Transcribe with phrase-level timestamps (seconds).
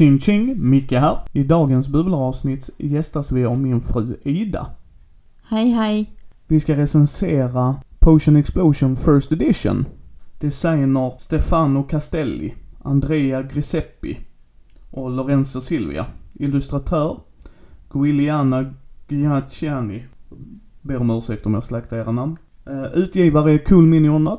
[0.00, 1.18] Ching ching, Micke här.
[1.32, 4.66] I dagens bubblaravsnitt gästas vi av min fru Ida.
[5.42, 6.10] Hej hej.
[6.48, 9.84] Vi ska recensera Potion Explosion First Edition.
[10.38, 14.18] Designer Stefano Castelli, Andrea Griseppi
[14.90, 16.06] och Lorenzo Silvia.
[16.32, 17.20] Illustratör
[17.90, 18.74] Guiliana
[19.08, 20.04] Giacchiani.
[20.80, 22.36] Ber om ursäkt om jag slaktar era namn.
[22.68, 24.36] Uh, utgivare är Cool Mini.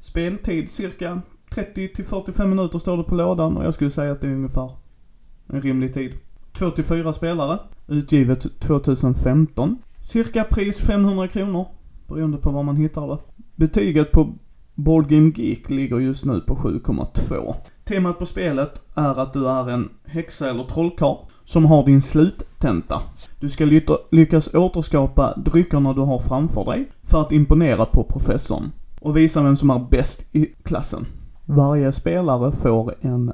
[0.00, 4.20] Speltid cirka 30 till 45 minuter står det på lådan och jag skulle säga att
[4.20, 4.70] det är ungefär
[5.52, 6.12] en rimlig tid.
[6.52, 7.58] 2 till 4 spelare.
[7.86, 9.78] Utgivet 2015.
[10.04, 11.66] Cirka pris 500 kronor.
[12.06, 13.18] Beroende på var man hittar det.
[13.56, 14.34] Betyget på
[14.74, 17.54] Boardgame Geek ligger just nu på 7,2.
[17.84, 23.02] Temat på spelet är att du är en häxa eller trollkarl som har din sluttenta.
[23.40, 29.16] Du ska lyckas återskapa dryckerna du har framför dig för att imponera på professorn och
[29.16, 31.06] visa vem som är bäst i klassen.
[31.44, 33.32] Varje spelare får en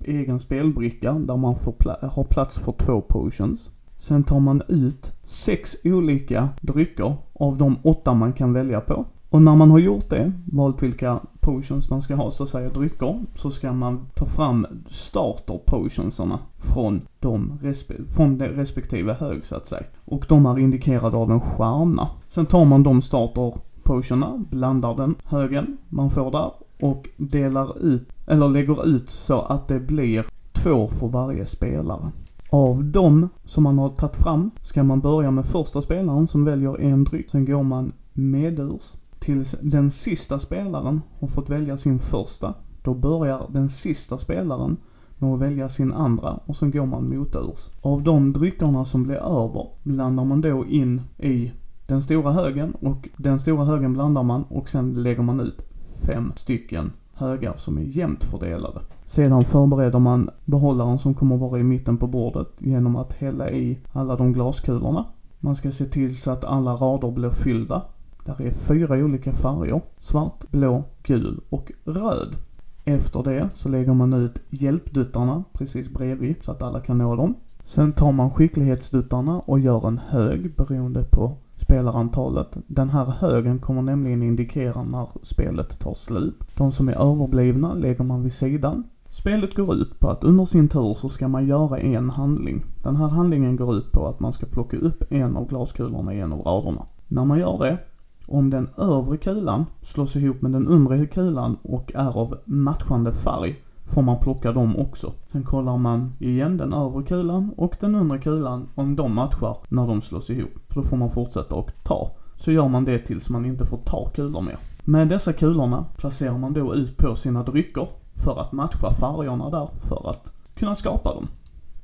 [0.00, 3.70] egen spelbricka där man får pla har plats för två potions.
[3.98, 9.04] Sen tar man ut sex olika drycker av de åtta man kan välja på.
[9.30, 12.68] Och när man har gjort det, valt vilka potions man ska ha, så att säga
[12.68, 19.44] drycker, så ska man ta fram starter potionsarna från de, respe från de respektive hög
[19.44, 19.82] så att säga.
[20.04, 22.08] Och de är indikerade av en stjärna.
[22.28, 28.08] Sen tar man de starter potionerna, blandar den högen man får där och delar ut,
[28.30, 32.12] eller lägger ut så att det blir två för varje spelare.
[32.50, 36.80] Av dem som man har tagit fram ska man börja med första spelaren som väljer
[36.80, 37.30] en dryck.
[37.30, 42.54] Sen går man medurs tills den sista spelaren har fått välja sin första.
[42.82, 44.76] Då börjar den sista spelaren
[45.18, 47.68] med att välja sin andra och sen går man moturs.
[47.82, 51.52] Av de dryckerna som blir över blandar man då in i
[51.86, 55.62] den stora högen och den stora högen blandar man och sen lägger man ut
[56.06, 58.80] fem stycken högar som är jämnt fördelade.
[59.04, 63.78] Sedan förbereder man behållaren som kommer vara i mitten på bordet genom att hälla i
[63.92, 65.04] alla de glaskulorna.
[65.38, 67.82] Man ska se till så att alla rader blir fyllda.
[68.24, 69.80] Där är fyra olika färger.
[70.00, 72.36] Svart, blå, gul och röd.
[72.84, 77.34] Efter det så lägger man ut hjälpduttarna precis bredvid så att alla kan nå dem.
[77.64, 81.36] Sen tar man skicklighetsduttarna och gör en hög beroende på
[81.70, 82.56] spelarantalet.
[82.66, 86.44] Den här högen kommer nämligen indikera när spelet tar slut.
[86.56, 88.84] De som är överblivna lägger man vid sidan.
[89.10, 92.64] Spelet går ut på att under sin tur så ska man göra en handling.
[92.82, 96.20] Den här handlingen går ut på att man ska plocka upp en av glaskulorna i
[96.20, 96.86] en av raderna.
[97.08, 97.78] När man gör det,
[98.26, 103.56] om den övre kulan slås ihop med den undre kulan och är av matchande färg
[103.94, 105.12] får man plocka dem också.
[105.26, 109.86] Sen kollar man igen den övre kulan och den undre kulan om de matchar när
[109.86, 110.50] de slås ihop.
[110.68, 112.10] För då får man fortsätta och ta.
[112.36, 114.56] Så gör man det tills man inte får ta kulor mer.
[114.84, 119.68] Med dessa kulorna placerar man då ut på sina drycker för att matcha färgerna där
[119.88, 121.26] för att kunna skapa dem.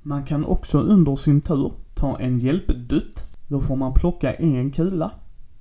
[0.02, 3.24] Man kan också under sin tur ta en hjälpdutt.
[3.48, 5.10] Då får man plocka en kula,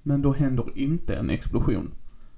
[0.03, 1.91] men då händer inte en explosion.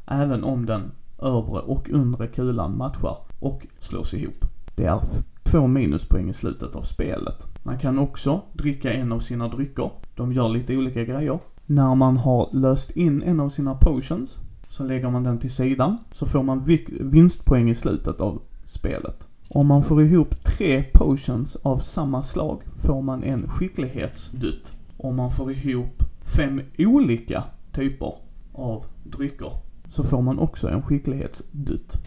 [0.06, 4.46] Även om den övre och undre kulan matchar och slås ihop.
[4.76, 5.02] Det är
[5.44, 7.48] två minuspoäng i slutet av spelet.
[7.64, 9.92] Man kan också dricka en av sina drycker.
[10.16, 11.40] De gör lite olika grejer.
[11.66, 14.40] När man har löst in en av sina potions
[14.70, 19.28] så lägger man den till sidan så får man vinstpoäng i slutet av spelet.
[19.50, 24.78] Om man får ihop tre potions av samma slag får man en skicklighetsdutt.
[24.98, 27.44] Om man får ihop fem olika
[27.74, 28.14] typer
[28.54, 29.52] av drycker
[29.90, 31.98] så får man också en skicklighetsdutt.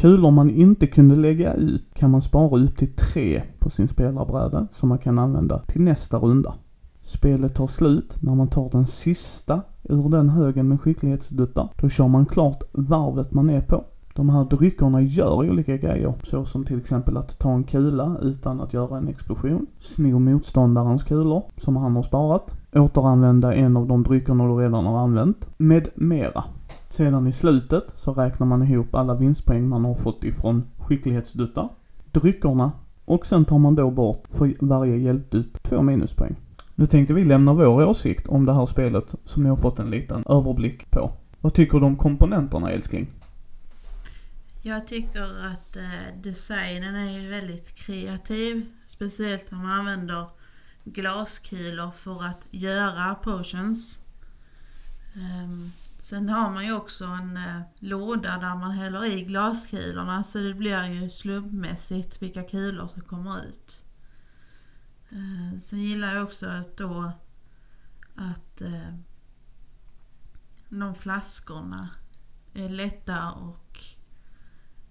[0.00, 4.66] Kulor man inte kunde lägga ut kan man spara upp till tre på sin spelarbräda
[4.72, 6.54] som man kan använda till nästa runda.
[7.02, 11.68] Spelet tar slut när man tar den sista ur den högen med skicklighetsduttar.
[11.80, 13.84] Då kör man klart varvet man är på.
[14.14, 18.60] De här dryckerna gör olika grejer, så som till exempel att ta en kula utan
[18.60, 24.02] att göra en explosion, sno motståndarens kulor som han har sparat, återanvända en av de
[24.02, 26.44] dryckerna du redan har använt, med mera.
[26.90, 31.68] Sedan i slutet så räknar man ihop alla vinstpoäng man har fått ifrån skicklighetsduttar,
[32.12, 32.72] dryckerna
[33.04, 36.36] och sen tar man då bort för varje hjälpdutt två minuspoäng.
[36.74, 39.90] Nu tänkte vi lämna vår åsikt om det här spelet som ni har fått en
[39.90, 41.12] liten överblick på.
[41.40, 43.10] Vad tycker du om komponenterna älskling?
[44.62, 48.66] Jag tycker att eh, designen är väldigt kreativ.
[48.86, 50.24] Speciellt när man använder
[50.84, 53.98] glaskulor för att göra potions.
[55.14, 55.72] Um,
[56.10, 60.38] Sen har man ju också en eh, låda där man häller i glaskulorna så alltså,
[60.38, 63.84] det blir ju slumpmässigt vilka kulor som kommer ut.
[65.10, 67.12] Eh, sen gillar jag också att då
[68.16, 68.94] att eh,
[70.68, 71.88] de flaskorna
[72.54, 73.78] är lätta och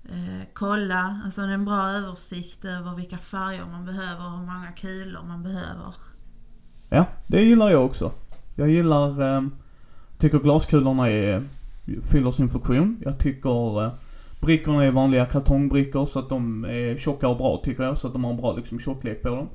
[0.10, 5.24] eh, kolla, alltså en bra översikt över vilka färger man behöver och hur många kulor
[5.24, 5.96] man behöver.
[6.90, 8.12] Ja, det gillar jag också.
[8.56, 9.42] Jag gillar, eh,
[10.20, 11.44] tycker glaskulorna är,
[12.12, 12.98] fyller sin funktion.
[13.06, 13.92] Jag tycker eh,
[14.42, 17.98] brickorna är vanliga kartongbrickor så att de är tjocka och bra tycker jag.
[17.98, 19.48] Så att de har en bra liksom tjocklek på dem.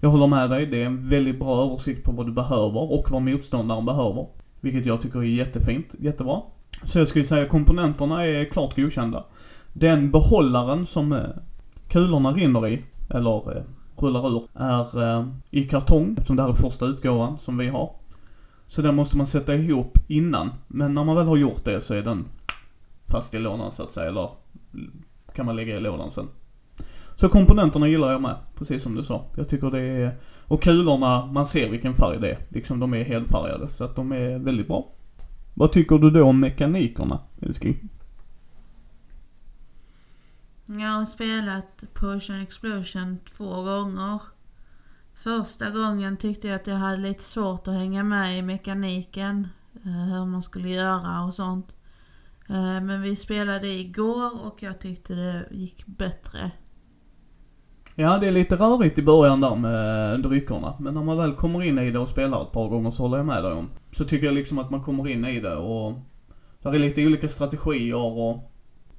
[0.00, 3.10] Jag håller med dig, det är en väldigt bra översikt på vad du behöver och
[3.10, 4.26] vad motståndaren behöver.
[4.60, 6.42] Vilket jag tycker är jättefint, jättebra.
[6.84, 9.24] Så jag skulle säga komponenterna är klart godkända.
[9.72, 11.18] Den behållaren som eh,
[11.88, 13.62] kulorna rinner i, eller eh,
[13.96, 17.99] rullar ur, är eh, i kartong eftersom det här är första utgåvan som vi har.
[18.70, 20.50] Så den måste man sätta ihop innan.
[20.68, 22.24] Men när man väl har gjort det så är den
[23.10, 24.30] fast i lådan så att säga, eller
[25.34, 26.28] kan man lägga i lådan sen.
[27.16, 29.24] Så komponenterna gillar jag med, precis som du sa.
[29.36, 32.38] Jag tycker det är, och kulorna, man ser vilken färg det är.
[32.48, 34.92] Liksom de är helfärgade, så att de är väldigt bra.
[35.54, 37.88] Vad tycker du då om mekanikerna, älskling?
[40.66, 44.20] Jag har spelat Potion Explosion två gånger.
[45.14, 49.48] Första gången tyckte jag att jag hade lite svårt att hänga med i mekaniken.
[49.84, 51.74] Eh, hur man skulle göra och sånt.
[52.48, 56.50] Eh, men vi spelade igår och jag tyckte det gick bättre.
[57.94, 60.76] Ja, det är lite rörigt i början där med dryckerna.
[60.80, 63.16] Men när man väl kommer in i det och spelar ett par gånger så håller
[63.16, 63.68] jag med dig om.
[63.90, 65.94] Så tycker jag liksom att man kommer in i det och
[66.62, 68.49] där är lite olika strategier och,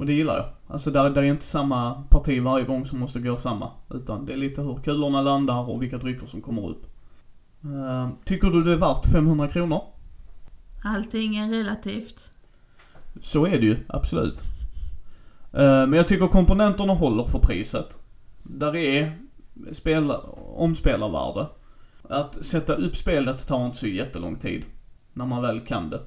[0.01, 0.45] och det gillar jag.
[0.67, 3.71] Alltså där, där är inte samma parti varje gång som måste gå samma.
[3.89, 6.85] Utan det är lite hur kulorna landar och vilka drycker som kommer upp.
[7.63, 9.81] Eh, tycker du det är värt 500 kronor?
[10.83, 12.31] Allting är relativt.
[13.19, 14.43] Så är det ju, absolut.
[15.53, 17.97] Eh, Men jag tycker komponenterna håller för priset.
[18.43, 19.17] Där är
[19.71, 20.17] spela,
[20.55, 21.47] omspelarvärde.
[22.09, 24.65] Att sätta upp spelet tar inte så jättelång tid.
[25.13, 25.99] När man väl kan det.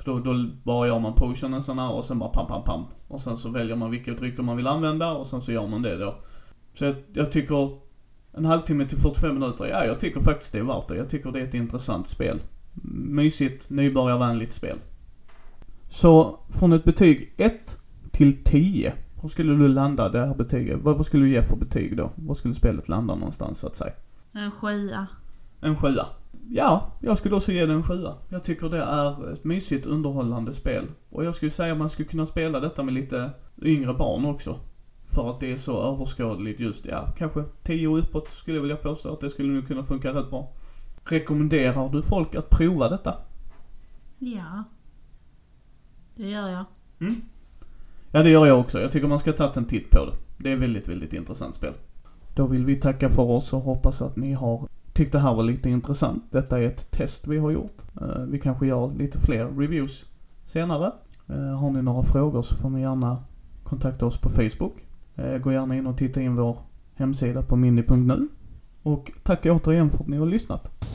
[0.00, 2.84] För då, då bara gör man potionen här och sen bara pam pam pam.
[3.08, 5.82] Och sen så väljer man vilka drycker man vill använda och sen så gör man
[5.82, 6.14] det då.
[6.72, 7.78] Så jag, jag tycker
[8.32, 10.96] en halvtimme till 45 minuter, ja jag tycker faktiskt det är värt det.
[10.96, 12.40] Jag tycker det är ett intressant spel.
[12.92, 14.78] Mysigt, nybörjarvänligt spel.
[15.88, 17.78] Så från ett betyg 1
[18.10, 18.92] till 10,
[19.22, 20.78] hur skulle du landa det här betyget?
[20.82, 22.10] Vad, vad skulle du ge för betyg då?
[22.14, 23.92] Var skulle spelet landa någonstans så att säga?
[24.32, 25.06] En sjua.
[25.60, 26.06] En sjua.
[26.52, 28.14] Ja, jag skulle också ge det en sjua.
[28.28, 30.86] Jag tycker det är ett mysigt underhållande spel.
[31.10, 33.30] Och jag skulle säga att man skulle kunna spela detta med lite
[33.62, 34.60] yngre barn också.
[35.04, 38.76] För att det är så överskådligt just, ja, kanske 10 och uppåt skulle jag vilja
[38.76, 40.52] påstå att det skulle nog kunna funka rätt bra.
[41.04, 43.14] Rekommenderar du folk att prova detta?
[44.18, 44.64] Ja.
[46.16, 46.64] Det gör jag.
[47.00, 47.20] Mm.
[48.12, 48.80] Ja, det gör jag också.
[48.80, 50.12] Jag tycker man ska ta en titt på det.
[50.38, 51.72] Det är väldigt, väldigt intressant spel.
[52.34, 55.42] Då vill vi tacka för oss och hoppas att ni har Tyckte det här var
[55.42, 56.24] lite intressant.
[56.30, 57.76] Detta är ett test vi har gjort.
[58.00, 60.06] Eh, vi kanske gör lite fler reviews
[60.44, 60.92] senare.
[61.28, 63.24] Eh, har ni några frågor så får ni gärna
[63.62, 64.86] kontakta oss på Facebook.
[65.16, 66.58] Eh, gå gärna in och titta in vår
[66.94, 68.28] hemsida på mini.nu.
[68.82, 70.89] Och tack återigen för att ni har lyssnat.